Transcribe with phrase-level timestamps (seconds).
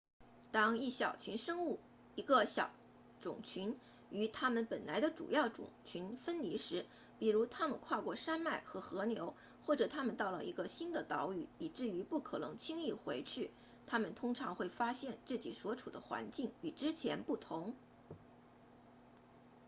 [0.51, 1.79] 当一小群生物
[2.15, 2.71] 一个小
[3.19, 3.77] 种群
[4.09, 6.87] 与它们本来的主要种群分离时
[7.19, 13.51] 比如它们跨过山脉和河流或者它们到了一个新的岛屿以至于不可能轻易回去
[13.85, 17.75] 它们通常会发现自己所处的环境与之前不同